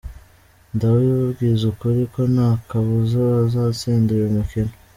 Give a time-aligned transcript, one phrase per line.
[0.75, 4.73] Ndababwiza ukuri ko nta kabuza bazatsinda uyu mukino.